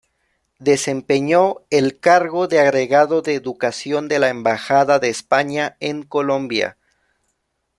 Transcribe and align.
Desempeñó 0.57 1.57
el 1.69 1.99
cargo 1.99 2.47
de 2.47 2.59
agregado 2.59 3.21
de 3.21 3.35
Educación 3.35 4.07
de 4.07 4.17
la 4.17 4.29
Embajada 4.29 4.97
de 4.97 5.09
España 5.09 5.77
en 5.79 6.01
Colombia. 6.01 6.79